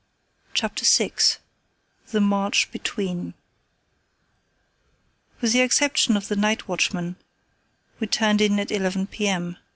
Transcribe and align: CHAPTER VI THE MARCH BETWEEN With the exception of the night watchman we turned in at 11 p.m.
CHAPTER 0.55 0.83
VI 0.83 1.11
THE 2.07 2.19
MARCH 2.21 2.71
BETWEEN 2.71 3.35
With 5.39 5.53
the 5.53 5.61
exception 5.61 6.17
of 6.17 6.27
the 6.27 6.35
night 6.35 6.67
watchman 6.67 7.17
we 7.99 8.07
turned 8.07 8.41
in 8.41 8.59
at 8.59 8.71
11 8.71 9.05
p.m. 9.05 9.57